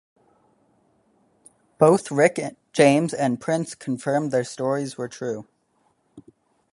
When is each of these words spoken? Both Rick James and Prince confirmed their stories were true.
Both 1.77 2.09
Rick 2.09 2.39
James 2.73 3.13
and 3.13 3.39
Prince 3.39 3.75
confirmed 3.75 4.31
their 4.31 4.43
stories 4.43 4.97
were 4.97 5.07
true. 5.07 5.45